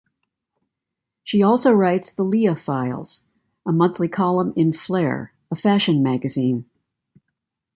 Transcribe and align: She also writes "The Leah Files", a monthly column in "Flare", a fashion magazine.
She 1.23 1.43
also 1.43 1.71
writes 1.71 2.11
"The 2.13 2.23
Leah 2.23 2.55
Files", 2.55 3.27
a 3.67 3.71
monthly 3.71 4.07
column 4.09 4.51
in 4.55 4.73
"Flare", 4.73 5.31
a 5.51 5.55
fashion 5.55 6.01
magazine. 6.01 6.65